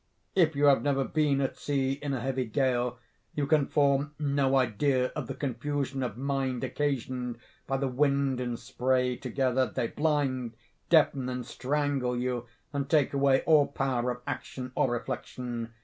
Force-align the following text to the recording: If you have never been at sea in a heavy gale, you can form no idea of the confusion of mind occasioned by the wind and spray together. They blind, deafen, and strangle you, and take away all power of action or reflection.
If 0.35 0.55
you 0.55 0.65
have 0.65 0.81
never 0.81 1.03
been 1.03 1.41
at 1.41 1.57
sea 1.57 1.91
in 1.91 2.11
a 2.11 2.21
heavy 2.21 2.45
gale, 2.45 2.97
you 3.35 3.45
can 3.45 3.67
form 3.67 4.15
no 4.17 4.55
idea 4.57 5.09
of 5.15 5.27
the 5.27 5.35
confusion 5.35 6.01
of 6.01 6.17
mind 6.17 6.63
occasioned 6.63 7.37
by 7.67 7.77
the 7.77 7.87
wind 7.87 8.39
and 8.39 8.57
spray 8.57 9.15
together. 9.15 9.67
They 9.67 9.85
blind, 9.85 10.53
deafen, 10.89 11.29
and 11.29 11.45
strangle 11.45 12.17
you, 12.17 12.47
and 12.73 12.89
take 12.89 13.13
away 13.13 13.41
all 13.43 13.67
power 13.67 14.09
of 14.09 14.21
action 14.25 14.71
or 14.73 14.89
reflection. 14.89 15.71